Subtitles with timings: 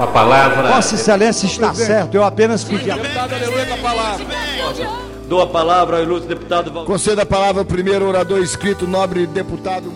[0.00, 0.72] A palavra.
[0.72, 2.96] Vossa Excelência está certo, eu apenas pedi a
[3.82, 4.26] palavra.
[5.28, 6.90] Dou a palavra ao ilustre deputado Valdir.
[6.90, 9.92] Conceda a palavra ao primeiro orador inscrito, nobre deputado.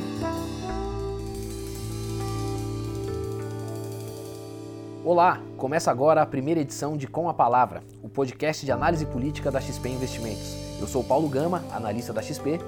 [5.03, 9.51] Olá, começa agora a primeira edição de Com a Palavra, o podcast de análise política
[9.51, 10.55] da XP Investimentos.
[10.79, 12.61] Eu sou Paulo Gama, analista da XP.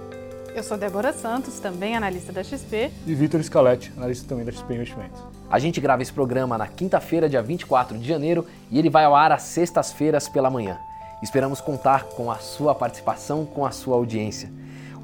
[0.57, 2.91] Eu sou Débora Santos, também analista da XP.
[3.07, 5.21] E Vitor Scaletti, analista também da XP Investimentos.
[5.51, 9.15] A gente grava esse programa na quinta-feira, dia 24 de janeiro, e ele vai ao
[9.15, 10.79] ar às sextas-feiras pela manhã.
[11.23, 14.51] Esperamos contar com a sua participação, com a sua audiência.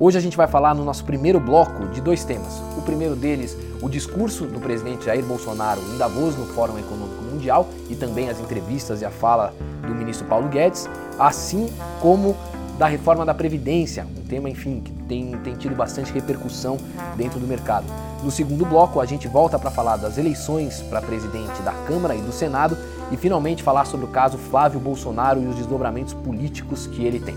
[0.01, 2.59] Hoje a gente vai falar no nosso primeiro bloco de dois temas.
[2.79, 7.69] O primeiro deles, o discurso do presidente Jair Bolsonaro em Davos no Fórum Econômico Mundial
[7.91, 9.53] e também as entrevistas e a fala
[9.87, 12.35] do ministro Paulo Guedes, assim como
[12.83, 16.77] da reforma da Previdência, um tema, enfim, que tem, tem tido bastante repercussão
[17.17, 17.87] dentro do mercado.
[18.25, 22.21] No segundo bloco, a gente volta para falar das eleições para presidente da Câmara e
[22.21, 22.77] do Senado
[23.13, 27.37] e finalmente falar sobre o caso Flávio Bolsonaro e os desdobramentos políticos que ele tem.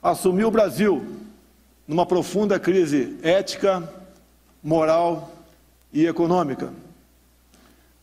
[0.00, 1.04] Assumiu o Brasil
[1.88, 3.82] numa profunda crise ética,
[4.62, 5.32] moral
[5.96, 6.74] e econômica.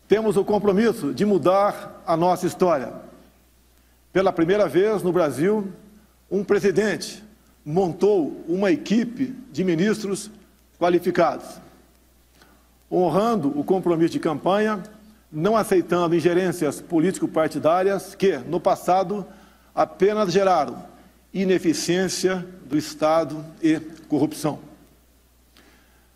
[0.08, 2.92] Temos o compromisso de mudar a nossa história.
[4.12, 5.72] Pela primeira vez no Brasil,
[6.28, 7.22] um presidente
[7.64, 10.28] montou uma equipe de ministros
[10.76, 11.46] qualificados,
[12.90, 14.82] honrando o compromisso de campanha,
[15.30, 19.24] não aceitando ingerências político-partidárias que, no passado,
[19.72, 20.84] apenas geraram
[21.32, 23.78] ineficiência do Estado e
[24.08, 24.73] corrupção.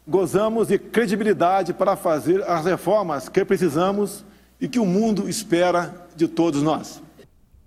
[0.09, 4.25] Gozamos de credibilidade para fazer as reformas que precisamos
[4.59, 7.03] e que o mundo espera de todos nós.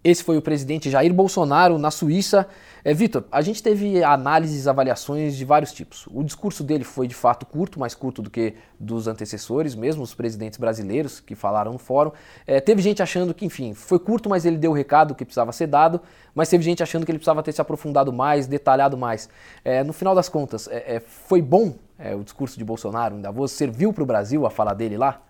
[0.04, 2.48] Esse foi o presidente Jair Bolsonaro na Suíça.
[2.84, 6.08] É, Vitor, a gente teve análises, avaliações de vários tipos.
[6.12, 10.16] O discurso dele foi de fato curto, mais curto do que dos antecessores, mesmo os
[10.16, 12.12] presidentes brasileiros que falaram no fórum.
[12.48, 15.52] É, teve gente achando que, enfim, foi curto, mas ele deu o recado que precisava
[15.52, 16.02] ser dado,
[16.34, 19.30] mas teve gente achando que ele precisava ter se aprofundado mais, detalhado mais.
[19.64, 23.22] É, no final das contas, é, é, foi bom é, o discurso de Bolsonaro em
[23.22, 23.52] Davos?
[23.52, 25.22] Serviu para o Brasil a fala dele lá?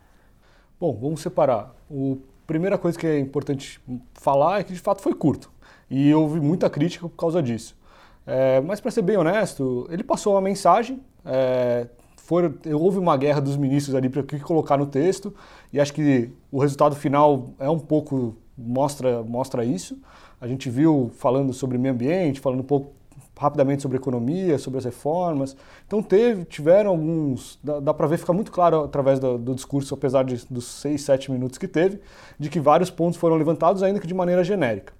[0.80, 1.76] Bom, vamos separar.
[1.90, 2.18] O
[2.48, 3.80] primeira coisa que é importante
[4.14, 5.50] falar é que de fato foi curto.
[5.90, 7.78] E houve muita crítica por causa disso.
[8.26, 11.02] É, mas para ser bem honesto, ele passou uma mensagem.
[11.26, 11.88] É,
[12.18, 15.34] foi, houve uma guerra dos ministros ali para o que colocar no texto.
[15.72, 19.98] E acho que o resultado final é um pouco mostra mostra isso.
[20.40, 22.94] A gente viu falando sobre meio ambiente, falando um pouco
[23.41, 25.57] rapidamente sobre economia, sobre as reformas.
[25.88, 29.96] Então teve, tiveram alguns, dá, dá para ver, fica muito claro através do, do, discurso,
[29.96, 32.00] apesar de, dos seis, sete minutos que teve,
[32.38, 34.94] de que vários pontos foram levantados, ainda que de maneira genérica.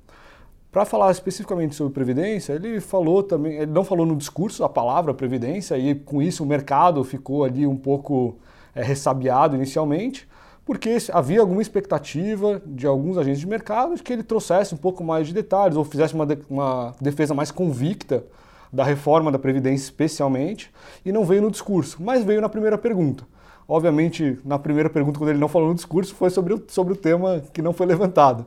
[0.72, 5.14] Para falar especificamente sobre previdência, ele falou também, ele não falou no discurso a palavra
[5.14, 8.38] previdência e com isso o mercado ficou ali um pouco
[8.74, 10.28] é, ressabiado inicialmente
[10.66, 15.04] porque havia alguma expectativa de alguns agentes de mercado de que ele trouxesse um pouco
[15.04, 18.24] mais de detalhes ou fizesse uma, de, uma defesa mais convicta
[18.72, 20.72] da reforma da Previdência, especialmente,
[21.06, 23.26] e não veio no discurso, mas veio na primeira pergunta.
[23.68, 26.96] Obviamente, na primeira pergunta, quando ele não falou no discurso, foi sobre o, sobre o
[26.96, 28.46] tema que não foi levantado.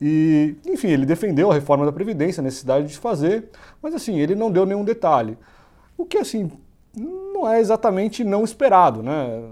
[0.00, 3.50] E, enfim, ele defendeu a reforma da Previdência, a necessidade de fazer,
[3.82, 5.36] mas assim, ele não deu nenhum detalhe.
[5.96, 6.50] O que, assim,
[6.94, 9.42] não é exatamente não esperado, né?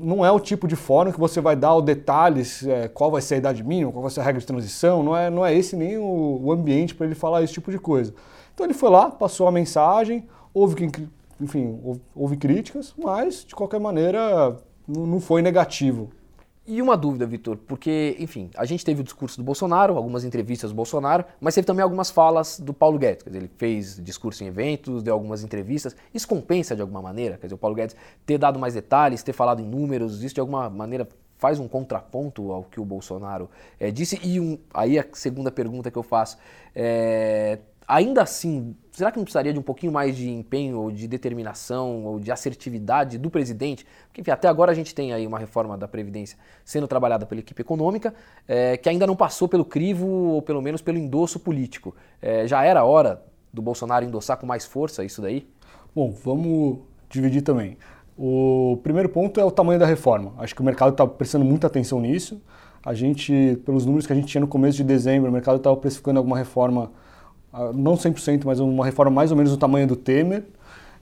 [0.00, 3.20] Não é o tipo de fórum que você vai dar os detalhes, é, qual vai
[3.20, 5.54] ser a idade mínima, qual vai ser a regra de transição, não é, não é
[5.54, 8.14] esse nem o, o ambiente para ele falar esse tipo de coisa.
[8.54, 10.90] Então ele foi lá, passou a mensagem, houve,
[11.40, 14.56] enfim, houve, houve críticas, mas de qualquer maneira
[14.88, 16.10] não foi negativo.
[16.70, 20.70] E uma dúvida, Vitor, porque, enfim, a gente teve o discurso do Bolsonaro, algumas entrevistas
[20.70, 23.24] do Bolsonaro, mas teve também algumas falas do Paulo Guedes.
[23.24, 25.96] Dizer, ele fez discurso em eventos, deu algumas entrevistas.
[26.14, 27.36] Isso compensa de alguma maneira?
[27.38, 30.40] Quer dizer, o Paulo Guedes ter dado mais detalhes, ter falado em números, isso de
[30.40, 31.08] alguma maneira
[31.38, 33.50] faz um contraponto ao que o Bolsonaro
[33.80, 34.20] é, disse?
[34.22, 36.38] E um, aí a segunda pergunta que eu faço
[36.72, 37.58] é,
[37.90, 42.04] ainda assim, será que não precisaria de um pouquinho mais de empenho, ou de determinação,
[42.04, 43.84] ou de assertividade do presidente?
[44.06, 47.40] Porque, enfim, até agora a gente tem aí uma reforma da Previdência sendo trabalhada pela
[47.40, 48.14] equipe econômica,
[48.46, 51.94] é, que ainda não passou pelo crivo, ou pelo menos pelo endosso político.
[52.22, 53.20] É, já era hora
[53.52, 55.48] do Bolsonaro endossar com mais força isso daí?
[55.92, 56.78] Bom, vamos
[57.08, 57.76] dividir também.
[58.16, 60.34] O primeiro ponto é o tamanho da reforma.
[60.38, 62.40] Acho que o mercado está prestando muita atenção nisso.
[62.84, 65.76] A gente, pelos números que a gente tinha no começo de dezembro, o mercado estava
[65.76, 66.92] precificando alguma reforma
[67.74, 70.44] não 100%, mas uma reforma mais ou menos do tamanho do Temer.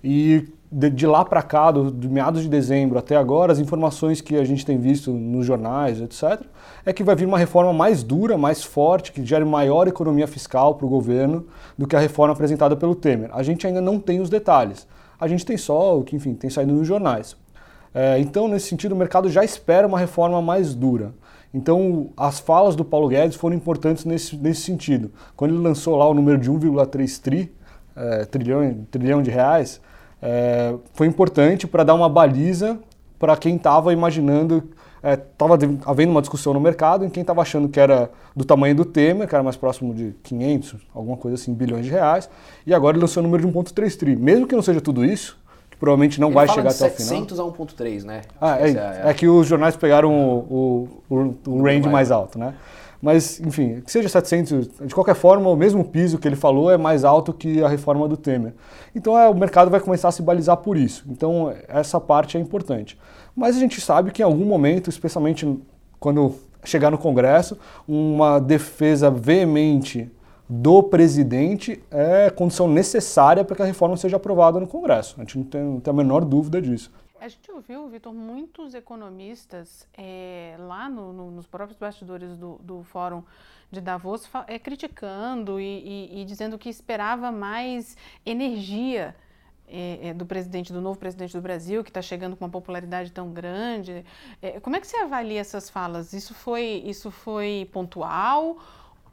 [0.02, 4.36] E de, de lá para cá, do, meados de dezembro até agora, as informações que
[4.36, 6.42] a gente tem visto nos jornais, etc.,
[6.84, 10.74] é que vai vir uma reforma mais dura, mais forte, que gere maior economia fiscal
[10.74, 11.46] para o governo
[11.76, 13.30] do que a reforma apresentada pelo Temer.
[13.32, 14.86] A gente ainda não tem os detalhes.
[15.20, 17.36] A gente tem só o que, enfim, tem saído nos jornais.
[17.94, 21.12] É, então, nesse sentido, o mercado já espera uma reforma mais dura.
[21.52, 25.10] Então, as falas do Paulo Guedes foram importantes nesse, nesse sentido.
[25.34, 27.52] Quando ele lançou lá o número de 1,3 tri,
[27.96, 29.80] é, trilhão, trilhão de reais,
[30.20, 32.78] é, foi importante para dar uma baliza
[33.18, 34.62] para quem estava imaginando,
[35.02, 38.74] estava é, havendo uma discussão no mercado em quem estava achando que era do tamanho
[38.74, 42.28] do Temer, que era mais próximo de 500, alguma coisa assim, bilhões de reais,
[42.66, 44.16] e agora ele lançou o número de 1,3 tri.
[44.16, 45.38] Mesmo que não seja tudo isso,
[45.78, 47.08] provavelmente não ele vai chegar até o final.
[47.08, 48.22] 700 a 1,3, né?
[48.40, 52.38] Ah, é, é, é, que os jornais pegaram o, o, o, o range mais alto,
[52.38, 52.54] né?
[53.00, 56.76] Mas, enfim, que seja 700, de qualquer forma, o mesmo piso que ele falou é
[56.76, 58.54] mais alto que a reforma do Temer.
[58.94, 61.04] Então é, o mercado vai começar a se balizar por isso.
[61.08, 62.98] Então essa parte é importante.
[63.36, 65.46] Mas a gente sabe que em algum momento, especialmente
[66.00, 66.34] quando
[66.64, 70.10] chegar no Congresso, uma defesa veemente
[70.48, 75.16] do presidente é condição necessária para que a reforma seja aprovada no Congresso.
[75.18, 76.90] A gente não tem, não tem a menor dúvida disso.
[77.20, 82.84] A gente ouviu, Vitor, muitos economistas é, lá no, no, nos próprios bastidores do, do
[82.84, 83.24] Fórum
[83.70, 89.16] de Davos é, criticando e, e, e, dizendo que esperava mais energia
[89.66, 93.30] é, do presidente, do novo presidente do Brasil, que está chegando com uma popularidade tão
[93.32, 94.02] grande.
[94.62, 96.14] como é que você avalia essas falas?
[96.14, 98.56] Isso foi, isso foi pontual?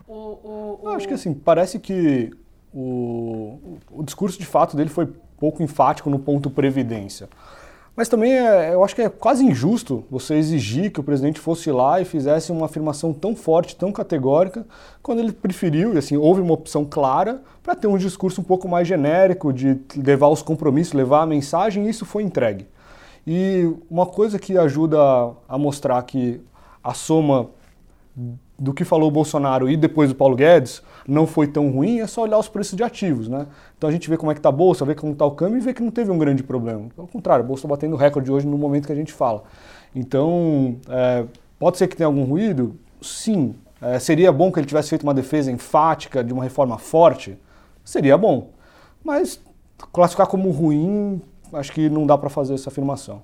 [0.08, 2.32] O, o, acho que assim, parece que
[2.74, 5.08] o, o discurso de fato dele foi
[5.38, 7.28] pouco enfático no ponto previdência.
[7.96, 11.72] Mas também é, eu acho que é quase injusto você exigir que o presidente fosse
[11.72, 14.66] lá e fizesse uma afirmação tão forte, tão categórica,
[15.02, 18.68] quando ele preferiu, e assim, houve uma opção clara para ter um discurso um pouco
[18.68, 22.68] mais genérico, de levar os compromissos, levar a mensagem, e isso foi entregue.
[23.26, 25.00] E uma coisa que ajuda
[25.48, 26.42] a mostrar que
[26.84, 27.50] a soma
[28.58, 32.08] do que falou o Bolsonaro e depois do Paulo Guedes não foi tão ruim, é
[32.08, 33.48] só olhar os preços de ativos, né?
[33.78, 35.58] Então a gente vê como é que está a bolsa, vê como está o câmbio
[35.58, 36.86] e vê que não teve um grande problema.
[36.98, 39.44] Ao contrário, a bolsa está batendo recorde hoje no momento que a gente fala.
[39.94, 41.26] Então, é,
[41.60, 42.76] pode ser que tenha algum ruído?
[43.02, 43.56] Sim.
[43.82, 47.38] É, seria bom que ele tivesse feito uma defesa enfática de uma reforma forte?
[47.84, 48.50] Seria bom.
[49.04, 49.40] Mas
[49.92, 51.22] classificar como ruim,
[51.54, 53.22] acho que não dá para fazer essa afirmação.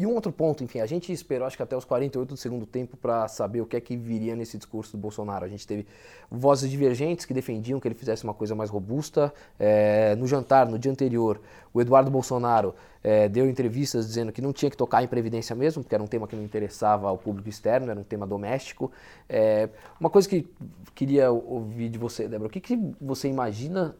[0.00, 2.64] E um outro ponto, enfim, a gente esperou acho que até os 48 do segundo
[2.64, 5.44] tempo para saber o que é que viria nesse discurso do Bolsonaro.
[5.44, 5.86] A gente teve
[6.30, 9.30] vozes divergentes que defendiam que ele fizesse uma coisa mais robusta.
[9.58, 11.38] É, no jantar, no dia anterior,
[11.74, 12.74] o Eduardo Bolsonaro
[13.04, 16.06] é, deu entrevistas dizendo que não tinha que tocar em previdência mesmo, porque era um
[16.06, 18.90] tema que não interessava ao público externo, era um tema doméstico.
[19.28, 19.68] É,
[20.00, 20.48] uma coisa que
[20.94, 23.94] queria ouvir de você, Débora, o que, que você imagina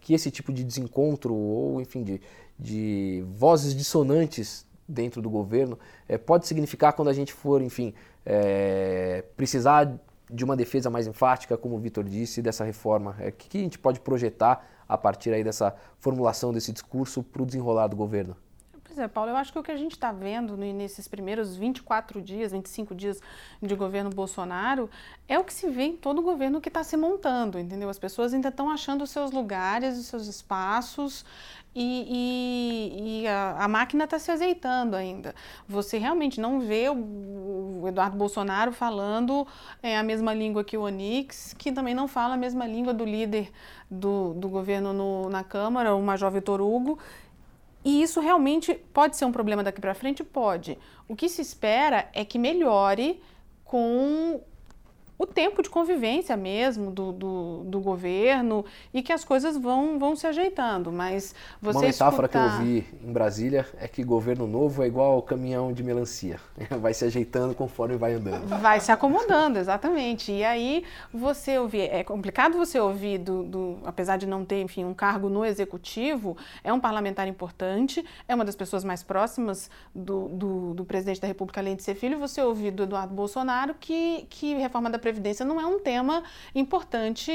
[0.00, 2.18] que esse tipo de desencontro ou, enfim, de,
[2.58, 7.92] de vozes dissonantes dentro do governo é, pode significar quando a gente for, enfim,
[8.24, 9.98] é, precisar
[10.30, 13.16] de uma defesa mais enfática, como o Vitor disse, dessa reforma?
[13.18, 17.22] O é, que, que a gente pode projetar a partir aí dessa formulação desse discurso
[17.22, 18.36] para o desenrolar do governo?
[18.98, 22.20] Pois é, Paulo, eu acho que o que a gente está vendo nesses primeiros 24
[22.20, 23.20] dias, 25 dias
[23.62, 24.90] de governo Bolsonaro,
[25.28, 27.88] é o que se vê em todo o governo que está se montando, entendeu?
[27.88, 31.24] As pessoas ainda estão achando os seus lugares, os seus espaços,
[31.76, 35.32] e, e, e a, a, máquina está se azeitando ainda.
[35.68, 39.46] Você realmente não vê o, o Eduardo Bolsonaro falando
[39.80, 43.04] é, a mesma língua que o Onix, que também não fala a mesma língua do
[43.04, 43.52] líder
[43.88, 46.98] do, do governo no, na Câmara, o Major Vitor Hugo.
[47.88, 50.22] E isso realmente pode ser um problema daqui para frente?
[50.22, 50.76] Pode.
[51.08, 53.18] O que se espera é que melhore
[53.64, 54.42] com
[55.18, 60.14] o tempo de convivência mesmo do, do, do, governo e que as coisas vão, vão
[60.14, 60.92] se ajeitando.
[60.92, 62.56] Mas você Uma metáfora escutar...
[62.56, 66.38] que eu vi em Brasília é que governo novo é igual ao caminhão de melancia.
[66.80, 68.46] Vai se ajeitando conforme vai andando.
[68.60, 70.30] Vai se acomodando, exatamente.
[70.30, 74.84] E aí você ouvir, é complicado você ouvir, do, do, apesar de não ter, enfim,
[74.84, 80.28] um cargo no executivo, é um parlamentar importante, é uma das pessoas mais próximas do,
[80.28, 84.26] do, do presidente da República, além de ser filho, você ouvir do Eduardo Bolsonaro que,
[84.30, 86.22] que reforma da Previdência não é um tema
[86.54, 87.32] importante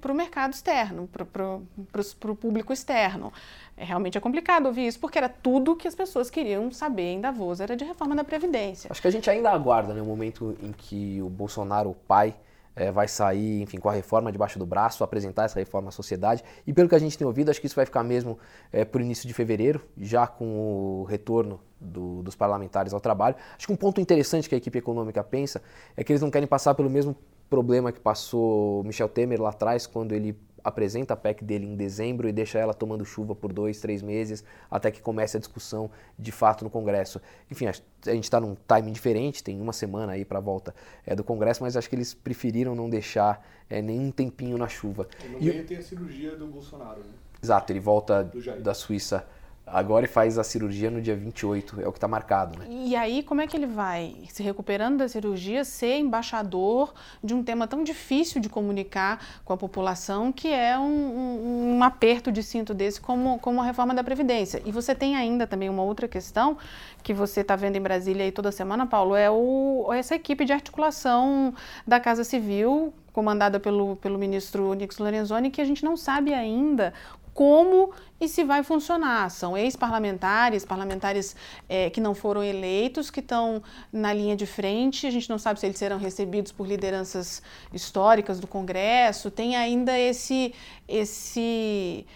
[0.00, 3.32] para o mercado externo, para o público externo.
[3.76, 7.20] É, realmente é complicado ouvir isso, porque era tudo que as pessoas queriam saber em
[7.20, 8.88] Davos, era de reforma da Previdência.
[8.90, 12.36] Acho que a gente ainda aguarda né, o momento em que o Bolsonaro, o pai,
[12.76, 16.44] é, vai sair, enfim, com a reforma debaixo do braço, apresentar essa reforma à sociedade.
[16.64, 18.38] E pelo que a gente tem ouvido, acho que isso vai ficar mesmo
[18.72, 23.36] é, por início de fevereiro, já com o retorno do, dos parlamentares ao trabalho.
[23.56, 25.62] Acho que um ponto interessante que a equipe econômica pensa
[25.96, 27.16] é que eles não querem passar pelo mesmo
[27.48, 32.28] problema que passou Michel Temer lá atrás, quando ele apresenta a PEC dele em dezembro
[32.28, 36.30] e deixa ela tomando chuva por dois, três meses, até que comece a discussão de
[36.30, 37.20] fato no Congresso.
[37.50, 37.72] Enfim, a
[38.12, 40.74] gente está num timing diferente, tem uma semana aí para a volta
[41.06, 45.08] é, do Congresso, mas acho que eles preferiram não deixar é, nenhum tempinho na chuva.
[45.24, 47.12] E no meio tem a cirurgia do Bolsonaro, né?
[47.42, 48.30] Exato, ele volta
[48.62, 49.26] da Suíça
[49.66, 52.58] agora e faz a cirurgia no dia 28, é o que está marcado.
[52.58, 52.66] Né?
[52.68, 57.42] E aí, como é que ele vai, se recuperando da cirurgia, ser embaixador de um
[57.42, 62.42] tema tão difícil de comunicar com a população, que é um, um, um aperto de
[62.42, 64.60] cinto desse, como, como a reforma da Previdência?
[64.64, 66.58] E você tem ainda também uma outra questão
[67.02, 70.52] que você está vendo em Brasília aí toda semana, Paulo, é o, essa equipe de
[70.52, 71.54] articulação
[71.86, 76.92] da Casa Civil, comandada pelo, pelo ministro Nix Lorenzoni, que a gente não sabe ainda
[77.40, 79.30] como e se vai funcionar.
[79.30, 81.34] São ex-parlamentares, parlamentares
[81.70, 85.06] é, que não foram eleitos, que estão na linha de frente.
[85.06, 87.42] A gente não sabe se eles serão recebidos por lideranças
[87.72, 89.30] históricas do Congresso.
[89.30, 90.54] Tem ainda esse,
[90.86, 92.06] esse,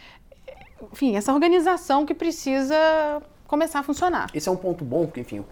[0.93, 2.77] enfim, essa organização que precisa
[3.49, 4.29] começar a funcionar.
[4.35, 5.43] Esse é um ponto bom, porque, enfim,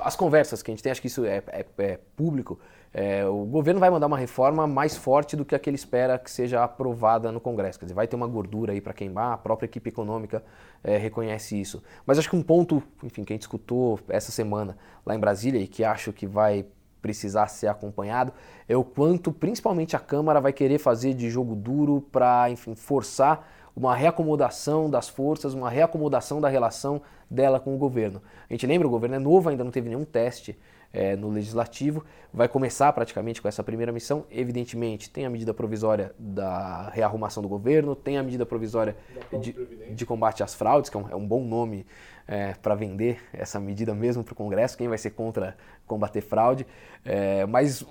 [0.00, 2.58] as conversas que a gente tem, acho que isso é, é, é público
[2.98, 6.18] é, o governo vai mandar uma reforma mais forte do que a que ele espera
[6.18, 7.78] que seja aprovada no Congresso.
[7.78, 10.42] Quer dizer, vai ter uma gordura aí para queimar, a própria equipe econômica
[10.82, 11.82] é, reconhece isso.
[12.06, 15.60] Mas acho que um ponto, enfim, que a gente escutou essa semana lá em Brasília
[15.60, 16.64] e que acho que vai
[17.02, 18.32] precisar ser acompanhado
[18.66, 23.46] é o quanto, principalmente, a Câmara vai querer fazer de jogo duro para, enfim, forçar
[23.76, 28.22] uma reacomodação das forças, uma reacomodação da relação dela com o governo.
[28.48, 30.58] A gente lembra, o governo é novo, ainda não teve nenhum teste
[30.96, 32.02] é, no legislativo.
[32.32, 34.24] Vai começar praticamente com essa primeira missão.
[34.30, 38.96] Evidentemente, tem a medida provisória da rearrumação do governo, tem a medida provisória
[39.40, 39.52] de,
[39.94, 41.86] de, combate às fraudes, que é um, é um bom nome
[42.26, 44.76] é, para vender essa medida mesmo para o Congresso.
[44.76, 45.54] Quem vai ser contra
[45.86, 46.66] combater fraude?
[47.04, 47.84] É, mas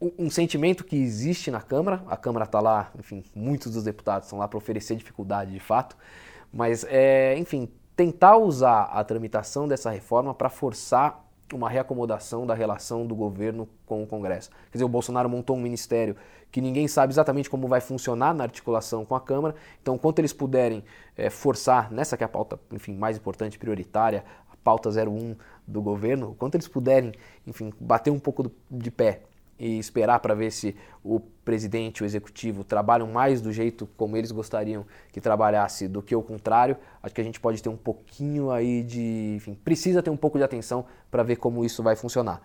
[0.00, 4.38] um sentimento que existe na Câmara, a Câmara está lá, enfim, muitos dos deputados estão
[4.38, 5.96] lá para oferecer dificuldade de fato,
[6.52, 13.06] mas, é, enfim, tentar usar a tramitação dessa reforma para forçar uma reacomodação da relação
[13.06, 14.50] do governo com o Congresso.
[14.70, 16.16] Quer dizer, o Bolsonaro montou um ministério
[16.50, 20.32] que ninguém sabe exatamente como vai funcionar na articulação com a Câmara, então, quanto eles
[20.32, 20.84] puderem
[21.16, 25.34] é, forçar, nessa que é a pauta, enfim, mais importante, prioritária, a pauta 01
[25.66, 27.12] do governo, quanto eles puderem,
[27.46, 29.22] enfim, bater um pouco do, de pé
[29.62, 34.32] e esperar para ver se o presidente, o executivo trabalham mais do jeito como eles
[34.32, 38.50] gostariam que trabalhasse do que o contrário, acho que a gente pode ter um pouquinho
[38.50, 42.42] aí de, enfim, precisa ter um pouco de atenção para ver como isso vai funcionar.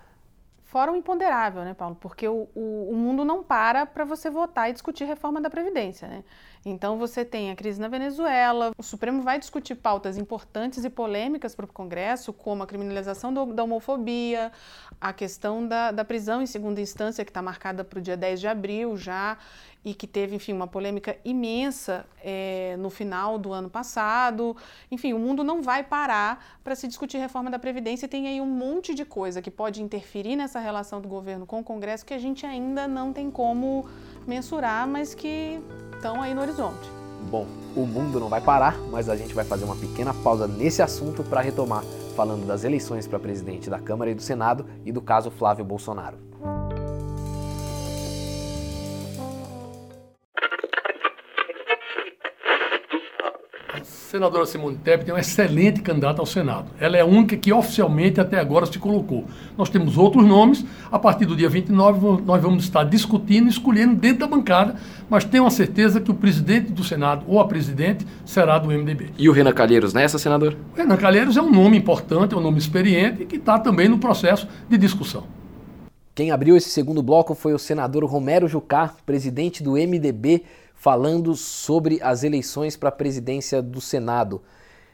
[0.66, 1.98] Fora imponderável, né, Paulo?
[2.00, 6.08] Porque o, o, o mundo não para para você votar e discutir reforma da Previdência,
[6.08, 6.24] né?
[6.70, 11.56] Então você tem a crise na Venezuela, o Supremo vai discutir pautas importantes e polêmicas
[11.56, 14.52] para o Congresso, como a criminalização do, da homofobia,
[15.00, 18.42] a questão da, da prisão em segunda instância, que está marcada para o dia 10
[18.42, 19.38] de abril já,
[19.86, 24.58] e que teve, enfim, uma polêmica imensa é, no final do ano passado.
[24.92, 28.42] Enfim, o mundo não vai parar para se discutir reforma da Previdência e tem aí
[28.42, 32.14] um monte de coisa que pode interferir nessa relação do governo com o Congresso que
[32.14, 33.88] a gente ainda não tem como
[34.28, 35.62] mensurar, mas que
[35.94, 36.57] estão aí no horizonte.
[37.30, 37.46] Bom,
[37.76, 41.24] o mundo não vai parar, mas a gente vai fazer uma pequena pausa nesse assunto
[41.24, 41.84] para retomar
[42.16, 46.18] falando das eleições para presidente da Câmara e do Senado e do caso Flávio Bolsonaro.
[53.84, 56.68] Senadora Simone Tebet é uma excelente candidata ao Senado.
[56.80, 59.26] Ela é a única que oficialmente até agora se colocou.
[59.58, 60.66] Nós temos outros nomes.
[60.92, 64.76] A partir do dia 29, nós vamos estar discutindo e escolhendo dentro da bancada,
[65.10, 69.12] mas tenho a certeza que o presidente do Senado ou a presidente será do MDB.
[69.18, 70.56] E o Renan Calheiros nessa, senador?
[70.74, 73.88] O Renan Calheiros é um nome importante, é um nome experiente e que está também
[73.88, 75.24] no processo de discussão.
[76.18, 80.44] Quem abriu esse segundo bloco foi o senador Romero Jucá, presidente do MDB
[80.78, 84.44] falando sobre as eleições para a presidência do Senado.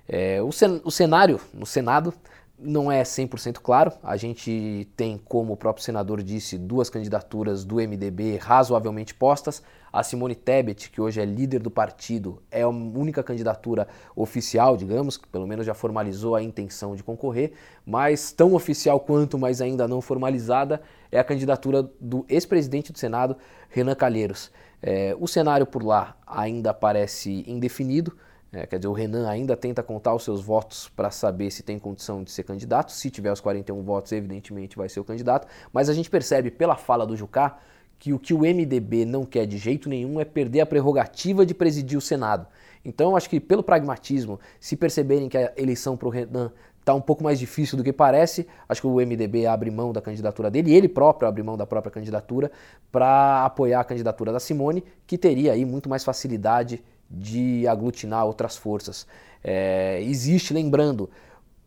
[0.08, 0.50] É, o,
[0.84, 2.14] o cenário no Senado
[2.58, 3.92] não é 100% claro.
[4.02, 9.62] A gente tem, como o próprio senador disse, duas candidaturas do MDB razoavelmente postas.
[9.92, 15.18] A Simone Tebet, que hoje é líder do partido, é a única candidatura oficial, digamos,
[15.18, 17.52] que pelo menos já formalizou a intenção de concorrer,
[17.86, 23.38] mas tão oficial quanto, mas ainda não formalizada, é a candidatura do ex-presidente do Senado,
[23.70, 24.50] Renan Calheiros.
[24.86, 28.18] É, o cenário por lá ainda parece indefinido,
[28.52, 31.80] é, quer dizer, o Renan ainda tenta contar os seus votos para saber se tem
[31.80, 32.92] condição de ser candidato.
[32.92, 35.48] Se tiver os 41 votos, evidentemente vai ser o candidato.
[35.72, 37.58] Mas a gente percebe pela fala do Jucá
[37.98, 41.56] que o que o MDB não quer de jeito nenhum é perder a prerrogativa de
[41.56, 42.46] presidir o Senado.
[42.86, 46.52] Então, acho que pelo pragmatismo, se perceberem que a eleição para o Renan
[46.84, 48.46] está um pouco mais difícil do que parece.
[48.68, 51.92] Acho que o MDB abre mão da candidatura dele, ele próprio abre mão da própria
[51.92, 52.52] candidatura
[52.92, 58.58] para apoiar a candidatura da Simone, que teria aí muito mais facilidade de aglutinar outras
[58.58, 59.08] forças.
[59.44, 61.10] É, existe, lembrando,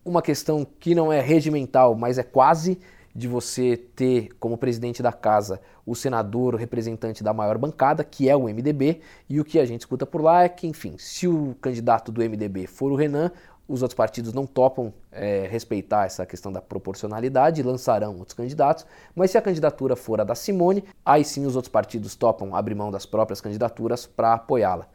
[0.05, 2.79] uma questão que não é regimental, mas é quase
[3.15, 8.29] de você ter como presidente da casa o senador, o representante da maior bancada, que
[8.29, 11.27] é o MDB, e o que a gente escuta por lá é que, enfim, se
[11.27, 13.31] o candidato do MDB for o Renan,
[13.69, 19.31] os outros partidos não topam é, respeitar essa questão da proporcionalidade, lançarão outros candidatos, mas
[19.31, 22.91] se a candidatura for a da Simone, aí sim os outros partidos topam abrir mão
[22.91, 24.89] das próprias candidaturas para apoiá-la.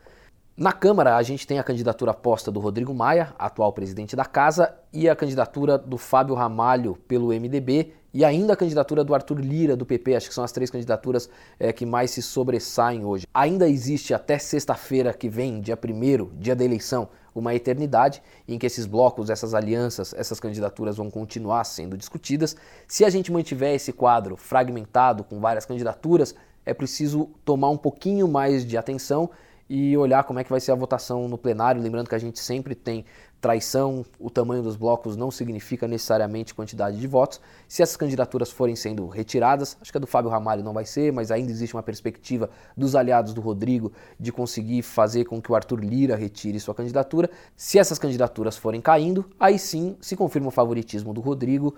[0.56, 4.74] Na Câmara, a gente tem a candidatura posta do Rodrigo Maia, atual presidente da Casa,
[4.94, 9.76] e a candidatura do Fábio Ramalho pelo MDB, e ainda a candidatura do Arthur Lira,
[9.76, 10.16] do PP.
[10.16, 13.26] Acho que são as três candidaturas é, que mais se sobressaem hoje.
[13.34, 18.66] Ainda existe até sexta-feira que vem, dia 1 dia da eleição, uma eternidade em que
[18.66, 22.56] esses blocos, essas alianças, essas candidaturas vão continuar sendo discutidas.
[22.88, 28.28] Se a gente mantiver esse quadro fragmentado com várias candidaturas, é preciso tomar um pouquinho
[28.28, 29.30] mais de atenção
[29.70, 31.82] e olhar como é que vai ser a votação no plenário.
[31.82, 33.06] Lembrando que a gente sempre tem
[33.42, 37.42] traição, o tamanho dos blocos não significa necessariamente quantidade de votos.
[37.68, 41.12] Se essas candidaturas forem sendo retiradas, acho que a do Fábio Ramalho não vai ser,
[41.12, 45.56] mas ainda existe uma perspectiva dos aliados do Rodrigo de conseguir fazer com que o
[45.56, 47.30] Arthur Lira retire sua candidatura.
[47.58, 51.76] Se essas candidaturas forem caindo, aí sim se confirma o favoritismo do Rodrigo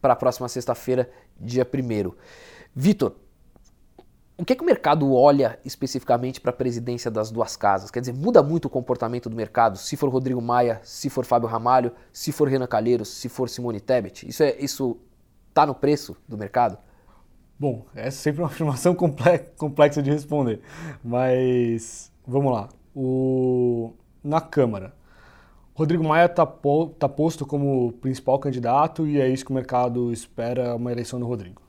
[0.00, 2.12] para a próxima sexta-feira, dia 1.
[2.74, 3.14] Vitor,
[4.42, 7.92] o que, é que o mercado olha especificamente para a presidência das duas casas?
[7.92, 11.48] Quer dizer, muda muito o comportamento do mercado se for Rodrigo Maia, se for Fábio
[11.48, 14.28] Ramalho, se for Renan Calheiros, se for Simone Tebet?
[14.28, 14.98] Isso é isso
[15.48, 16.76] está no preço do mercado?
[17.56, 18.96] Bom, é sempre uma afirmação
[19.56, 20.60] complexa de responder,
[21.04, 22.68] mas vamos lá.
[22.96, 23.92] O,
[24.24, 24.92] na Câmara,
[25.72, 30.12] Rodrigo Maia está po, tá posto como principal candidato e é isso que o mercado
[30.12, 31.61] espera uma eleição do Rodrigo.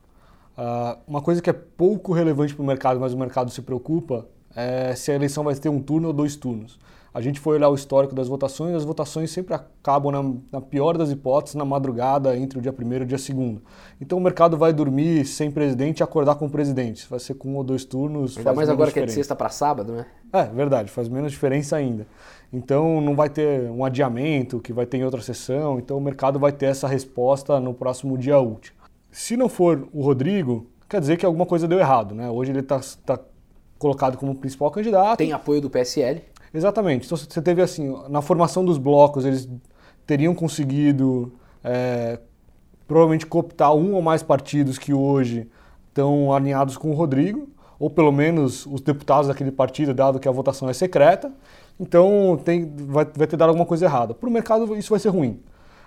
[0.58, 4.28] Uh, uma coisa que é pouco relevante para o mercado, mas o mercado se preocupa,
[4.56, 6.80] é se a eleição vai ter um turno ou dois turnos.
[7.14, 10.98] A gente foi olhar o histórico das votações, as votações sempre acabam, na, na pior
[10.98, 13.58] das hipóteses, na madrugada entre o dia 1 e o dia 2.
[14.02, 17.08] Então o mercado vai dormir sem presidente e acordar com o presidente.
[17.08, 18.36] Vai ser com um ou dois turnos.
[18.36, 18.94] Ainda mais agora diferença.
[18.94, 20.08] que é de sexta para sábado, né?
[20.32, 22.08] É, verdade, faz menos diferença ainda.
[22.52, 26.40] Então não vai ter um adiamento que vai ter em outra sessão, então o mercado
[26.40, 28.74] vai ter essa resposta no próximo dia útil.
[29.14, 32.32] Se não for o Rodrigo, quer dizer que alguma coisa deu errado, né?
[32.32, 33.20] Hoje ele está tá
[33.78, 35.20] colocado como principal candidato.
[35.20, 36.24] Tem apoio do PSL.
[36.52, 37.06] Exatamente.
[37.06, 39.48] Então você teve assim, na formação dos blocos, eles
[40.08, 41.32] teriam conseguido
[41.64, 42.20] é,
[42.88, 45.48] provavelmente cooptar um ou mais partidos que hoje
[45.90, 47.48] estão alinhados com o Rodrigo,
[47.78, 51.32] ou pelo menos os deputados daquele partido, dado que a votação é secreta.
[51.80, 54.16] Então tem, vai, vai ter dado alguma coisa errada.
[54.16, 55.40] Para o mercado isso vai ser ruim.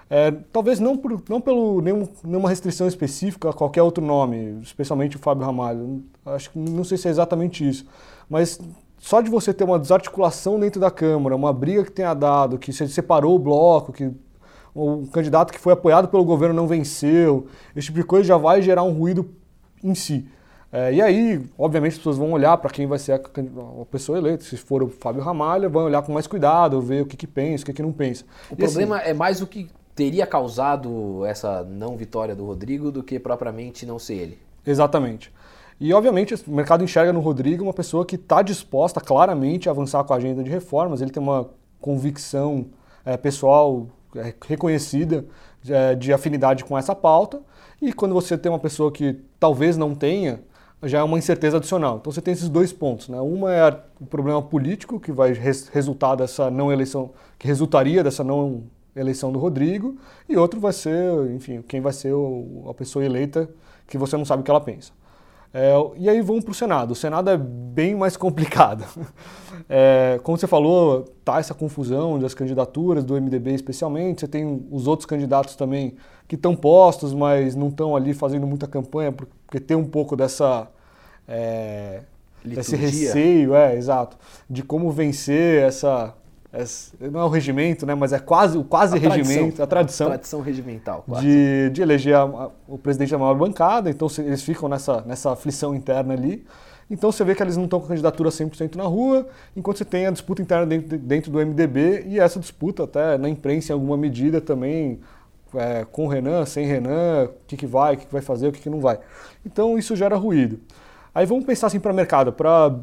[0.08, 5.16] É, talvez não, por, não pelo nenhum, nenhuma restrição específica a qualquer outro nome, especialmente
[5.16, 6.04] o Fábio Ramalho.
[6.24, 7.84] Acho que não sei se é exatamente isso,
[8.28, 8.60] mas
[8.98, 12.72] só de você ter uma desarticulação dentro da Câmara, uma briga que tenha dado, que
[12.72, 14.12] você separou o bloco, que
[14.74, 18.62] o candidato que foi apoiado pelo governo não venceu, esse tipo de coisa já vai
[18.62, 19.28] gerar um ruído
[19.82, 20.28] em si.
[20.70, 24.18] É, e aí, obviamente, as pessoas vão olhar para quem vai ser a, a, pessoa
[24.18, 24.44] eleita.
[24.44, 27.62] Se for o Fábio Ramalho, vão olhar com mais cuidado, ver o que, que pensa,
[27.62, 28.24] o que, que não pensa.
[28.50, 32.92] O e problema assim, é mais o que teria causado essa não vitória do Rodrigo
[32.92, 34.38] do que propriamente não ser ele.
[34.64, 35.32] Exatamente.
[35.80, 40.04] E, obviamente, o mercado enxerga no Rodrigo uma pessoa que está disposta claramente a avançar
[40.04, 41.00] com a agenda de reformas.
[41.00, 41.48] Ele tem uma
[41.80, 42.66] convicção
[43.04, 45.24] é, pessoal é, reconhecida
[45.66, 47.40] é, de afinidade com essa pauta.
[47.80, 50.40] E quando você tem uma pessoa que talvez não tenha,
[50.82, 51.98] já é uma incerteza adicional.
[51.98, 53.08] Então você tem esses dois pontos.
[53.08, 53.18] Né?
[53.20, 58.22] Uma é o problema político que vai res resultar dessa não eleição, que resultaria dessa
[58.24, 58.64] não
[58.96, 59.96] eleição do Rodrigo,
[60.28, 63.48] e outro vai ser, enfim, quem vai ser o, a pessoa eleita
[63.86, 64.92] que você não sabe o que ela pensa.
[65.54, 66.90] É, e aí vamos para o Senado.
[66.90, 68.84] O Senado é bem mais complicado.
[69.68, 74.20] É, como você falou, tá essa confusão das candidaturas do MDB especialmente.
[74.20, 75.94] Você tem os outros candidatos também
[76.28, 80.68] que estão postos, mas não estão ali fazendo muita campanha, porque tem um pouco dessa
[81.28, 82.02] é,
[82.44, 84.16] esse receio, é, exato,
[84.48, 86.14] de como vencer essa
[87.00, 90.06] não é o regimento, né, mas é quase o quase a regimento, tradição, a tradição.
[90.06, 91.26] A tradição regimental, quase.
[91.26, 95.74] De, de eleger a, o presidente da maior bancada, então eles ficam nessa, nessa aflição
[95.74, 96.46] interna ali.
[96.88, 100.06] Então você vê que eles não estão com candidatura 100% na rua, enquanto você tem
[100.06, 103.96] a disputa interna dentro, dentro do MDB e essa disputa até na imprensa em alguma
[103.96, 105.00] medida também,
[105.54, 108.52] é, com Renan, sem Renan, o que, que vai, o que, que vai fazer, o
[108.52, 109.00] que, que não vai.
[109.44, 110.60] Então isso gera ruído.
[111.12, 112.78] Aí vamos pensar assim para o mercado, para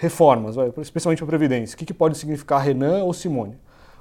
[0.00, 1.74] reformas, especialmente a Previdência.
[1.74, 3.58] O que, que pode significar Renan ou Simone?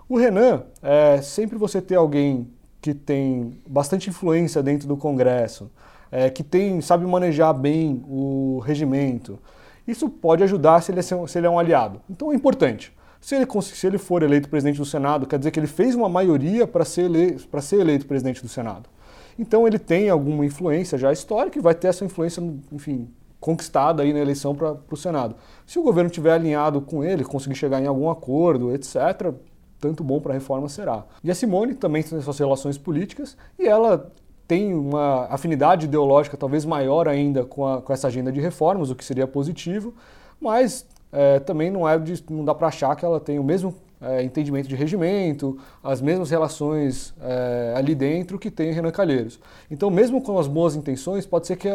[0.07, 2.49] O Renan é sempre você ter alguém
[2.81, 5.69] que tem bastante influência dentro do Congresso,
[6.09, 9.37] é, que tem sabe manejar bem o regimento,
[9.85, 11.99] isso pode ajudar se ele, é, se ele é um aliado.
[12.09, 12.93] Então é importante.
[13.19, 16.07] Se ele, se ele for eleito presidente do Senado, quer dizer que ele fez uma
[16.07, 18.89] maioria para ser, eleito, ser eleito presidente do Senado.
[19.37, 23.09] Então ele tem alguma influência já histórica e vai ter essa influência, enfim,
[23.39, 25.35] conquistada aí na eleição para o Senado.
[25.65, 29.33] Se o governo tiver alinhado com ele, conseguir chegar em algum acordo, etc.,
[29.79, 31.05] tanto bom para a reforma será.
[31.23, 34.11] E a Simone também tem suas relações políticas e ela
[34.45, 38.95] tem uma afinidade ideológica talvez maior ainda com, a, com essa agenda de reformas, o
[38.95, 39.93] que seria positivo,
[40.41, 43.75] mas é, também não, é de, não dá para achar que ela tem o mesmo
[44.01, 49.39] é, entendimento de regimento, as mesmas relações é, ali dentro que tem Renan Calheiros.
[49.69, 51.69] Então, mesmo com as boas intenções, pode ser que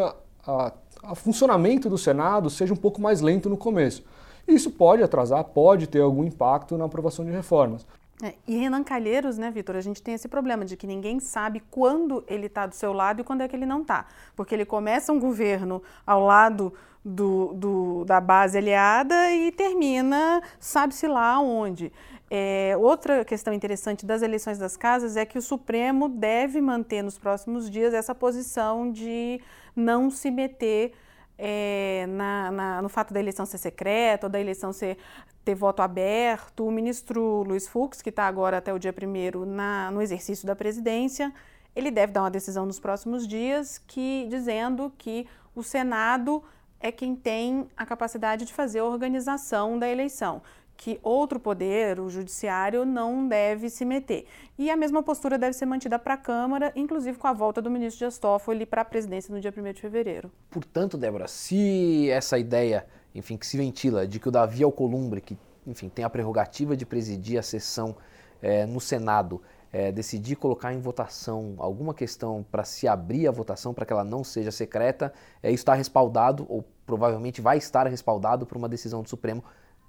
[1.10, 4.04] o funcionamento do Senado seja um pouco mais lento no começo.
[4.46, 7.86] Isso pode atrasar, pode ter algum impacto na aprovação de reformas.
[8.22, 11.60] É, e Renan Calheiros, né, Vitor, a gente tem esse problema de que ninguém sabe
[11.70, 14.06] quando ele está do seu lado e quando é que ele não está.
[14.36, 16.72] Porque ele começa um governo ao lado
[17.04, 21.92] do, do da base aliada e termina, sabe-se lá onde.
[22.30, 27.18] É, outra questão interessante das eleições das casas é que o Supremo deve manter nos
[27.18, 29.40] próximos dias essa posição de
[29.76, 30.92] não se meter
[31.36, 34.96] é, na, na, no fato da eleição ser secreta ou da eleição ser,
[35.44, 36.66] ter voto aberto.
[36.66, 41.32] O ministro Luiz Fux, que está agora até o dia 1 no exercício da presidência,
[41.76, 46.42] ele deve dar uma decisão nos próximos dias que dizendo que o Senado
[46.80, 50.42] é quem tem a capacidade de fazer a organização da eleição
[50.84, 54.26] que outro poder, o judiciário, não deve se meter.
[54.58, 57.70] E a mesma postura deve ser mantida para a Câmara, inclusive com a volta do
[57.70, 60.30] ministro Dias Toffoli para a presidência no dia 1 de fevereiro.
[60.50, 65.38] Portanto, Débora, se essa ideia, enfim, que se ventila de que o Davi Alcolumbre, que,
[65.66, 67.96] enfim, tem a prerrogativa de presidir a sessão
[68.42, 69.40] é, no Senado,
[69.72, 74.04] é, decidir colocar em votação alguma questão para se abrir a votação para que ela
[74.04, 79.02] não seja secreta, é, isso está respaldado, ou provavelmente vai estar respaldado por uma decisão
[79.02, 79.42] do Supremo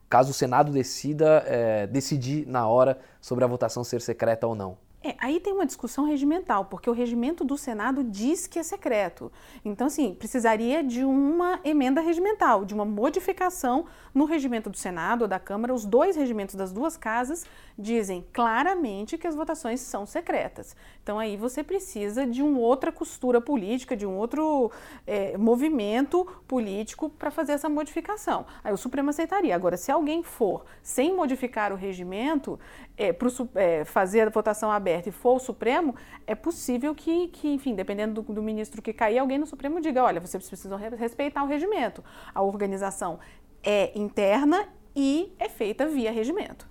[0.10, 4.78] caso o Senado decida é, decidir na hora sobre a votação ser secreta ou não.
[5.06, 9.32] É, aí tem uma discussão regimental, porque o regimento do Senado diz que é secreto.
[9.64, 15.28] Então, assim, precisaria de uma emenda regimental, de uma modificação no regimento do Senado ou
[15.28, 15.76] da Câmara.
[15.76, 17.46] Os dois regimentos das duas casas
[17.78, 20.76] dizem claramente que as votações são secretas.
[21.04, 24.72] Então, aí você precisa de uma outra costura política, de um outro
[25.06, 28.44] é, movimento político para fazer essa modificação.
[28.64, 29.54] Aí o Supremo aceitaria.
[29.54, 32.60] Agora, se alguém for sem modificar o regimento,
[32.98, 35.96] é, para é, fazer a votação aberta e for o Supremo,
[36.28, 40.04] é possível que, que enfim, dependendo do, do, ministro que cair, alguém no Supremo diga:
[40.04, 42.04] olha, vocês precisam respeitar o regimento.
[42.34, 43.20] A organização
[43.64, 46.68] é interna e é feita via regimento.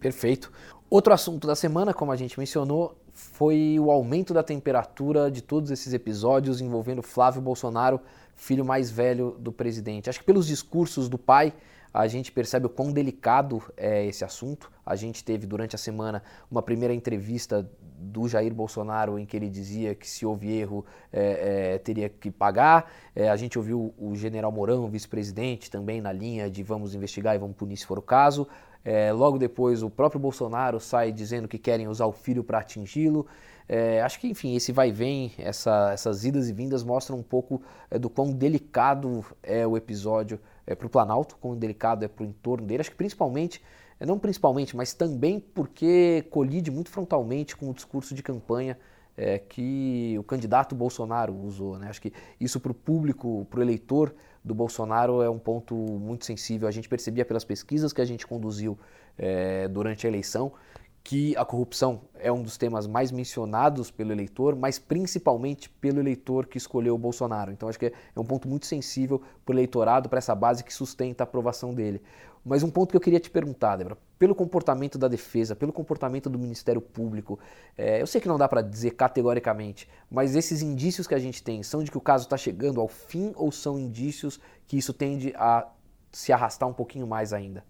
[0.00, 0.52] Perfeito.
[0.88, 5.70] Outro assunto da semana, como a gente mencionou, foi o aumento da temperatura de todos
[5.70, 8.00] esses episódios envolvendo Flávio Bolsonaro,
[8.34, 10.08] filho mais velho do presidente.
[10.08, 11.52] Acho que pelos discursos do pai
[11.96, 14.70] a gente percebe o quão delicado é esse assunto.
[14.84, 19.48] A gente teve durante a semana uma primeira entrevista do Jair Bolsonaro em que ele
[19.48, 22.92] dizia que se houve erro é, é, teria que pagar.
[23.14, 27.38] É, a gente ouviu o general Mourão, vice-presidente, também na linha de vamos investigar e
[27.38, 28.46] vamos punir se for o caso.
[28.84, 33.26] É, logo depois, o próprio Bolsonaro sai dizendo que querem usar o filho para atingi-lo.
[33.66, 37.22] É, acho que, enfim, esse vai e vem, essa, essas idas e vindas mostram um
[37.22, 42.08] pouco é, do quão delicado é o episódio é, para o Planalto, quão delicado é
[42.08, 42.80] para o entorno dele.
[42.80, 43.62] Acho que principalmente,
[44.00, 48.78] é, não principalmente, mas também porque colide muito frontalmente com o discurso de campanha
[49.16, 51.78] é, que o candidato Bolsonaro usou.
[51.78, 51.88] Né?
[51.88, 56.24] Acho que isso para o público, para o eleitor do Bolsonaro é um ponto muito
[56.24, 56.68] sensível.
[56.68, 58.78] A gente percebia pelas pesquisas que a gente conduziu
[59.18, 60.52] é, durante a eleição
[61.06, 66.46] que a corrupção é um dos temas mais mencionados pelo eleitor, mas principalmente pelo eleitor
[66.46, 67.52] que escolheu o Bolsonaro.
[67.52, 70.74] Então acho que é um ponto muito sensível para o eleitorado, para essa base que
[70.74, 72.02] sustenta a aprovação dele.
[72.44, 76.28] Mas um ponto que eu queria te perguntar, Débora, pelo comportamento da defesa, pelo comportamento
[76.28, 77.38] do Ministério Público,
[77.78, 81.40] é, eu sei que não dá para dizer categoricamente, mas esses indícios que a gente
[81.40, 84.92] tem são de que o caso está chegando ao fim ou são indícios que isso
[84.92, 85.68] tende a
[86.10, 87.62] se arrastar um pouquinho mais ainda?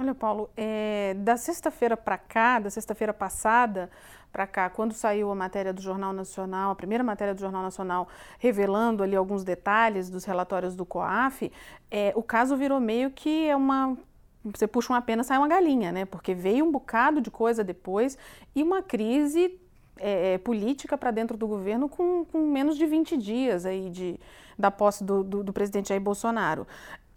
[0.00, 3.90] Olha, Paulo, é, da sexta-feira para cá, da sexta-feira passada
[4.30, 8.06] para cá, quando saiu a matéria do Jornal Nacional, a primeira matéria do Jornal Nacional,
[8.38, 11.50] revelando ali alguns detalhes dos relatórios do COAF,
[11.90, 13.96] é, o caso virou meio que é uma
[14.44, 16.04] você puxa uma pena, sai uma galinha, né?
[16.04, 18.16] Porque veio um bocado de coisa depois
[18.54, 19.58] e uma crise
[19.98, 24.18] é, é política para dentro do governo com, com, menos de 20 dias aí de,
[24.56, 26.68] da posse do, do, do presidente Jair Bolsonaro.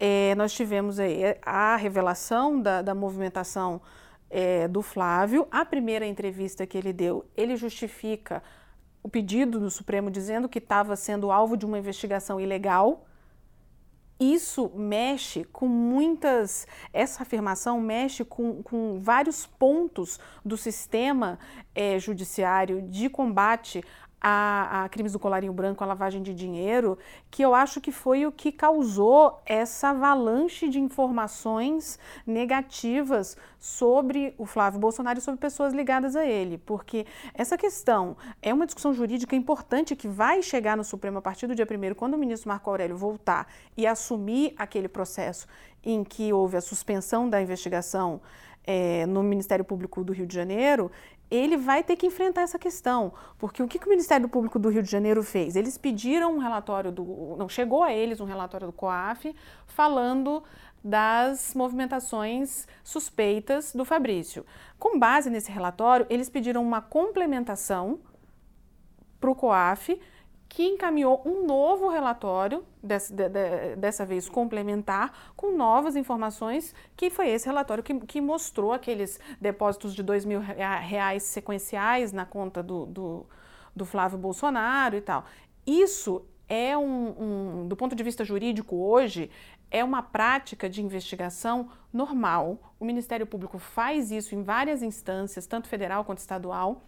[0.04, 3.80] É, nós tivemos aí a revelação da, da movimentação
[4.28, 5.46] é, do Flávio.
[5.48, 8.42] A primeira entrevista que ele deu, ele justifica
[9.00, 13.06] o pedido do Supremo dizendo que estava sendo alvo de uma investigação ilegal.
[14.18, 16.66] Isso mexe com muitas.
[16.92, 21.38] Essa afirmação mexe com, com vários pontos do sistema
[21.72, 23.84] é, judiciário de combate
[24.22, 26.96] a, a, crimes do colarinho branco, a lavagem de dinheiro,
[27.28, 34.46] que eu acho que foi o que causou essa avalanche de informações negativas sobre o
[34.46, 37.04] Flávio Bolsonaro e sobre pessoas ligadas a ele, porque
[37.34, 41.54] essa questão é uma discussão jurídica importante que vai chegar no Supremo a partir do
[41.54, 45.48] dia 1 quando o ministro Marco Aurélio voltar e assumir aquele processo
[45.82, 48.20] em que houve a suspensão da investigação
[48.64, 50.90] é, no Ministério Público do Rio de Janeiro,
[51.34, 54.68] ele vai ter que enfrentar essa questão, porque o que, que o Ministério Público do
[54.68, 55.56] Rio de Janeiro fez?
[55.56, 59.34] Eles pediram um relatório do, não chegou a eles um relatório do COAF
[59.66, 60.42] falando
[60.84, 64.44] das movimentações suspeitas do Fabrício.
[64.78, 68.00] Com base nesse relatório, eles pediram uma complementação
[69.18, 69.98] para o COAF
[70.52, 77.08] que encaminhou um novo relatório, dessa, de, de, dessa vez complementar, com novas informações, que
[77.08, 82.62] foi esse relatório que, que mostrou aqueles depósitos de dois mil reais sequenciais na conta
[82.62, 83.26] do, do,
[83.74, 85.24] do Flávio Bolsonaro e tal.
[85.66, 89.30] Isso é um, um, do ponto de vista jurídico hoje,
[89.70, 92.74] é uma prática de investigação normal.
[92.78, 96.82] O Ministério Público faz isso em várias instâncias, tanto federal quanto estadual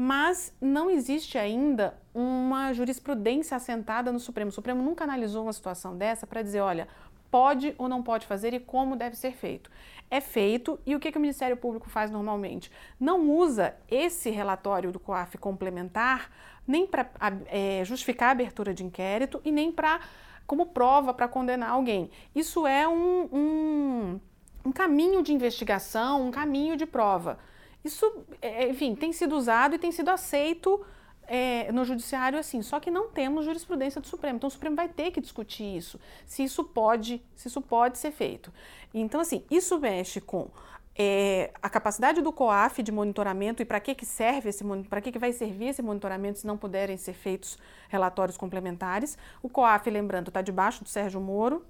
[0.00, 4.48] mas não existe ainda uma jurisprudência assentada no Supremo.
[4.48, 6.86] O Supremo nunca analisou uma situação dessa para dizer, olha,
[7.32, 9.68] pode ou não pode fazer e como deve ser feito.
[10.08, 12.70] É feito e o que, que o Ministério Público faz normalmente?
[13.00, 16.30] Não usa esse relatório do COAF complementar
[16.64, 17.10] nem para
[17.46, 19.98] é, justificar a abertura de inquérito e nem para
[20.46, 22.08] como prova para condenar alguém.
[22.36, 24.20] Isso é um, um,
[24.64, 27.40] um caminho de investigação, um caminho de prova.
[27.84, 30.84] Isso, é, enfim, tem sido usado e tem sido aceito
[31.26, 34.36] é, no judiciário assim, só que não temos jurisprudência do Supremo.
[34.36, 38.10] Então o Supremo vai ter que discutir isso, se isso pode, se isso pode ser
[38.10, 38.52] feito.
[38.92, 40.50] Então assim, isso mexe com
[40.98, 45.12] é, a capacidade do COAF de monitoramento e para que, que serve esse para que,
[45.12, 47.56] que vai servir esse monitoramento se não puderem ser feitos
[47.88, 49.16] relatórios complementares.
[49.40, 51.64] O COAF, lembrando, está debaixo do Sérgio Moro,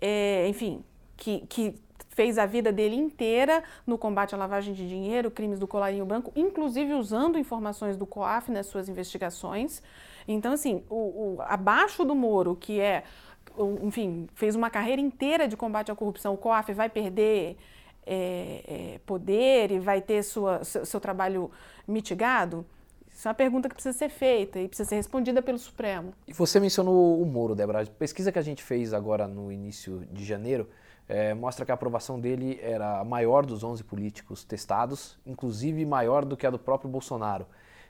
[0.00, 0.82] é, enfim,
[1.16, 1.74] que, que
[2.14, 6.32] fez a vida dele inteira no combate à lavagem de dinheiro, crimes do colarinho branco,
[6.36, 9.82] inclusive usando informações do COAF nas suas investigações.
[10.26, 13.02] Então, assim, o, o, abaixo do Moro, que é,
[13.82, 17.56] enfim, fez uma carreira inteira de combate à corrupção, o COAF vai perder
[18.06, 21.50] é, é, poder e vai ter sua, seu, seu trabalho
[21.86, 22.64] mitigado?
[23.12, 26.12] Isso é uma pergunta que precisa ser feita e precisa ser respondida pelo Supremo.
[26.26, 27.82] E você mencionou o Moro, Débora.
[27.82, 30.68] A pesquisa que a gente fez agora no início de janeiro
[31.08, 36.36] é, mostra que a aprovação dele era maior dos 11 políticos testados, inclusive maior do
[36.36, 37.46] que a do próprio Bolsonaro.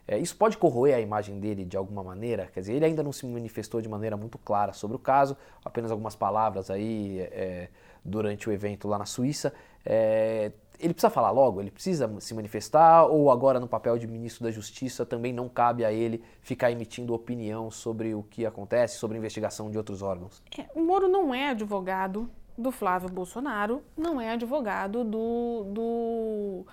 [0.06, 2.48] É, isso pode corroer a imagem dele de alguma maneira?
[2.52, 5.90] Quer dizer, ele ainda não se manifestou de maneira muito clara sobre o caso, apenas
[5.90, 7.68] algumas palavras aí é,
[8.04, 9.54] durante o evento lá na Suíça.
[9.84, 11.60] É, ele precisa falar logo?
[11.60, 13.06] Ele precisa se manifestar?
[13.06, 17.14] Ou agora, no papel de ministro da Justiça, também não cabe a ele ficar emitindo
[17.14, 20.42] opinião sobre o que acontece, sobre a investigação de outros órgãos?
[20.58, 26.66] É, o Moro não é advogado do Flávio Bolsonaro, não é advogado do, do,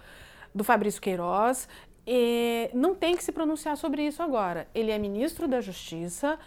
[0.53, 1.67] do Fabrício Queiroz,
[2.05, 4.67] e não tem que se pronunciar sobre isso agora.
[4.73, 6.37] Ele é ministro da Justiça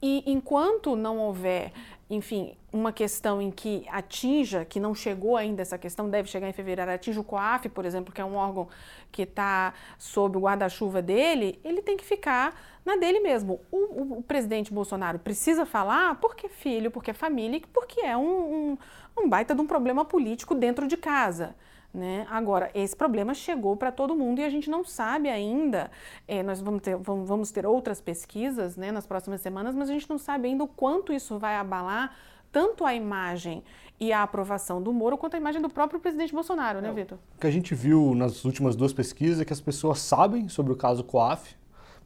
[0.00, 1.72] e enquanto não houver,
[2.14, 6.52] enfim, uma questão em que atinja, que não chegou ainda essa questão, deve chegar em
[6.52, 8.68] fevereiro, atinja o COAF, por exemplo, que é um órgão
[9.10, 13.60] que está sob o guarda-chuva dele, ele tem que ficar na dele mesmo.
[13.70, 18.14] O, o, o, presidente Bolsonaro precisa falar porque é filho, porque é família, porque é
[18.14, 18.78] um, um,
[19.18, 21.54] um baita de um problema político dentro de casa.
[21.92, 22.26] Né?
[22.30, 25.90] Agora, esse problema chegou para todo mundo e a gente não sabe ainda.
[26.26, 30.08] É, nós vamos ter, vamos, ter outras pesquisas né, nas próximas semanas, mas a gente
[30.08, 32.16] não sabe ainda o quanto isso vai abalar
[32.50, 33.62] tanto a imagem
[34.00, 37.18] e a aprovação do Moro quanto a imagem do próprio presidente Bolsonaro, né, é, Vitor?
[37.36, 40.72] O que a gente viu nas últimas duas pesquisas é que as pessoas sabem sobre
[40.72, 41.54] o caso COAF,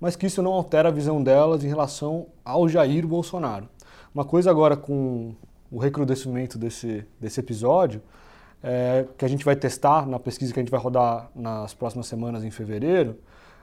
[0.00, 3.68] mas que isso não altera a visão delas em relação ao Jair Bolsonaro.
[4.12, 5.34] Uma coisa agora com
[5.70, 8.02] o recrudescimento desse, desse episódio
[8.62, 12.06] é, que a gente vai testar na pesquisa que a gente vai rodar nas próximas
[12.06, 13.16] semanas em fevereiro,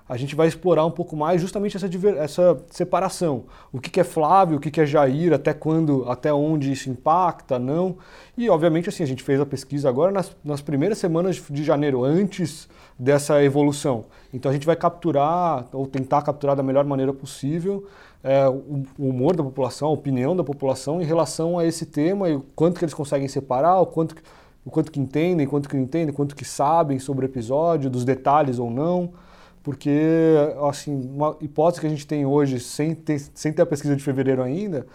[0.07, 3.45] a gente vai explorar um pouco mais justamente essa, essa separação.
[3.71, 6.89] O que, que é Flávio, o que, que é Jair, até quando, até onde isso
[6.89, 7.97] impacta, não.
[8.37, 12.03] E obviamente assim, a gente fez a pesquisa agora nas, nas primeiras semanas de janeiro,
[12.03, 12.67] antes
[12.99, 14.05] dessa evolução.
[14.33, 17.87] Então a gente vai capturar, ou tentar capturar da melhor maneira possível,
[18.21, 22.29] é, o, o humor da população, a opinião da população em relação a esse tema
[22.29, 24.15] e o quanto que eles conseguem separar, o quanto
[24.65, 28.05] o quanto que entendem, quanto que não entendem, quanto que sabem sobre o episódio, dos
[28.05, 29.13] detalhes ou não,
[29.61, 30.35] porque
[30.69, 34.03] assim, uma hipótese que a gente tem hoje, sem ter, sem ter a pesquisa de
[34.03, 34.85] fevereiro ainda,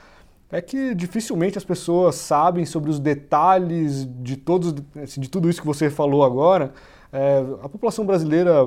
[0.51, 5.61] é que dificilmente as pessoas sabem sobre os detalhes de todos, assim, de tudo isso
[5.61, 6.73] que você falou agora.
[7.11, 8.61] É, a população brasileira,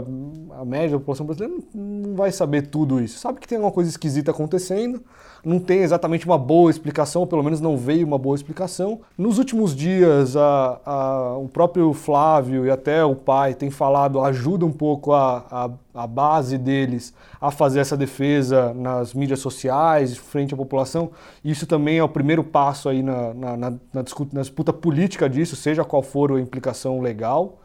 [0.59, 3.19] a média da população brasileira, não vai saber tudo isso.
[3.19, 5.03] Sabe que tem alguma coisa esquisita acontecendo,
[5.45, 9.01] não tem exatamente uma boa explicação, ou pelo menos não veio uma boa explicação.
[9.15, 14.65] Nos últimos dias, a, a, o próprio Flávio e até o pai têm falado, ajuda
[14.65, 20.57] um pouco a, a, base deles a fazer essa defesa nas mídias sociais, frente à
[20.57, 21.11] população.
[21.45, 25.83] Isso também é o primeiro passo aí na, na, na, na disputa política disso, seja
[25.83, 27.59] qual for a implicação legal.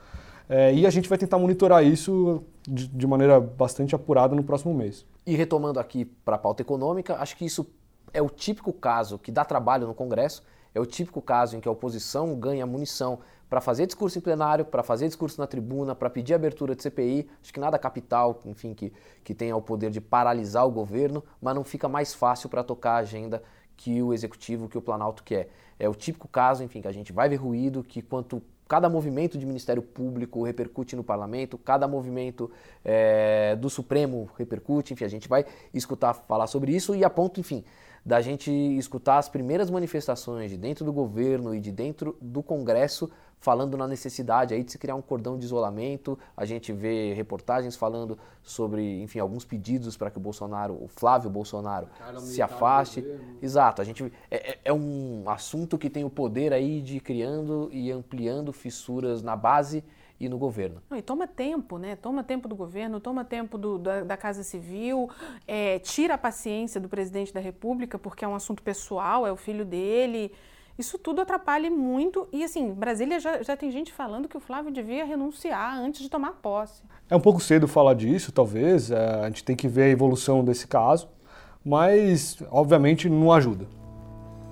[0.48, 4.72] É, e a gente vai tentar monitorar isso de, de, maneira bastante apurada no próximo
[4.72, 5.04] mês.
[5.26, 7.66] E retomando aqui para a pauta econômica, acho que isso
[8.12, 10.42] é o típico caso que dá trabalho no Congresso,
[10.74, 14.64] é o típico caso em que a oposição ganha munição para fazer discurso em plenário,
[14.64, 17.28] para fazer discurso na tribuna, para pedir abertura de CPI.
[17.42, 21.54] Acho que nada capital, enfim, que, que tenha o poder de paralisar o governo, mas
[21.54, 23.42] não fica mais fácil para tocar a agenda
[23.76, 25.48] que o executivo, que o Planalto quer.
[25.78, 29.38] É o típico caso, enfim, que a gente vai ver ruído, que quanto cada movimento
[29.38, 32.50] de Ministério Público repercute no parlamento, cada movimento
[32.84, 37.38] é, do Supremo repercute, enfim, a gente vai escutar falar sobre isso e a ponto,
[37.40, 37.64] enfim,
[38.04, 43.10] da gente escutar as primeiras manifestações de dentro do governo e de dentro do Congresso
[43.46, 46.18] falando na necessidade aí de se criar um cordão de isolamento.
[46.36, 51.30] A gente vê reportagens falando sobre, enfim, alguns pedidos para que o Bolsonaro, o Flávio
[51.30, 51.86] Bolsonaro,
[52.18, 53.06] se afaste.
[53.40, 53.80] Exato.
[53.80, 57.70] A gente é, é, é, um assunto que tem o poder aí de ir criando
[57.72, 59.84] e ampliando fissuras na base
[60.18, 60.82] e no governo.
[60.90, 61.94] Não, e toma tempo, né?
[61.94, 65.08] Toma tempo do governo, toma tempo do, da, da, Casa Civil,
[65.46, 69.36] é, tira a paciência do presidente da República, porque é um assunto pessoal, é o
[69.36, 70.32] filho dele.
[70.78, 72.28] Isso tudo atrapalha muito.
[72.32, 76.10] E assim, Brasília já, já tem gente falando que o Flávio devia renunciar antes de
[76.10, 76.82] tomar posse.
[77.08, 78.90] É um pouco cedo falar disso, talvez.
[78.90, 81.08] É, a gente tem que ver a evolução desse caso.
[81.64, 83.66] Mas, obviamente, não ajuda.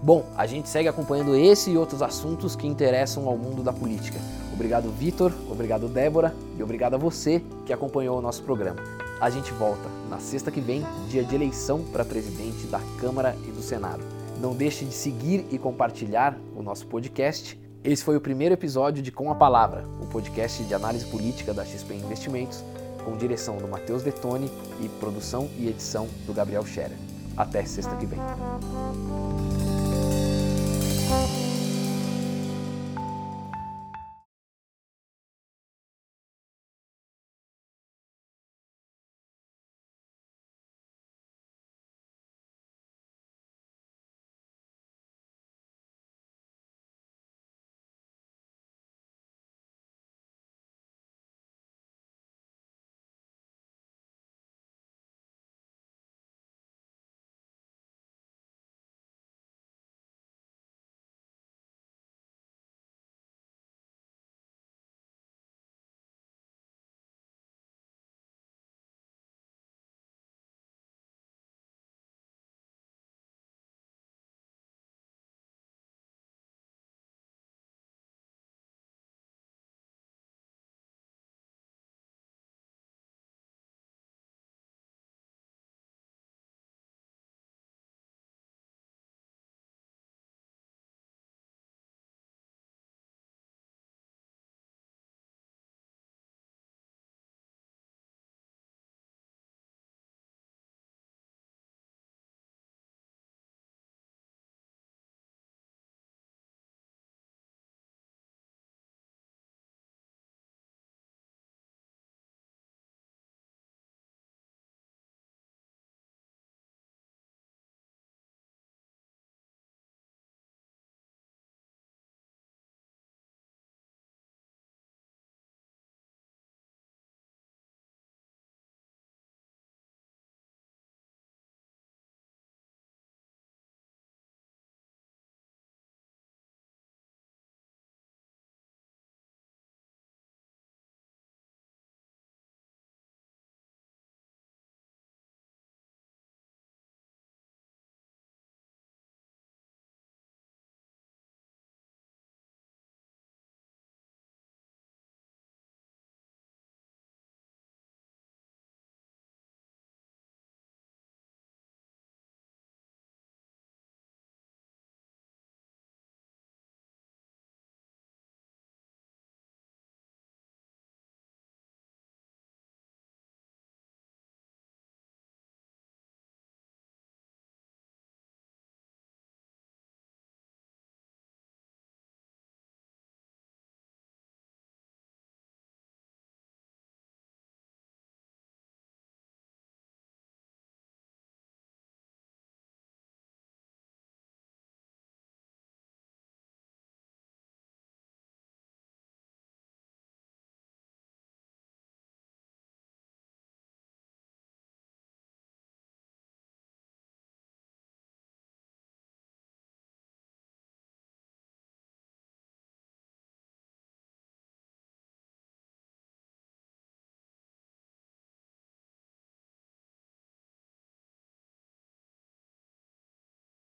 [0.03, 4.19] Bom, a gente segue acompanhando esse e outros assuntos que interessam ao mundo da política.
[4.53, 8.83] Obrigado, Vitor, obrigado, Débora, e obrigado a você que acompanhou o nosso programa.
[9.19, 13.51] A gente volta na sexta que vem, dia de eleição para presidente da Câmara e
[13.51, 14.14] do Senado.
[14.45, 17.59] Não deixe de seguir e compartilhar o nosso podcast.
[17.83, 21.65] Esse foi o primeiro episódio de Com a Palavra, o podcast de análise política da
[21.65, 22.63] XP Investimentos,
[23.03, 24.51] com direção do Matheus Detoni
[24.83, 26.99] e produção e edição do Gabriel Scherer.
[27.35, 28.21] Até sexta que vem.